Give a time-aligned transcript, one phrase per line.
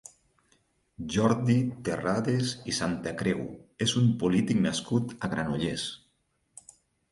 [1.15, 1.57] Jordi
[1.89, 3.45] Terrades i Santacreu
[3.89, 5.89] és un polític nascut a Granollers.